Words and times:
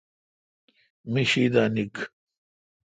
می 1.11 1.23
شی 1.31 1.43
دا 1.53 1.63
نیکھ، 1.73 1.99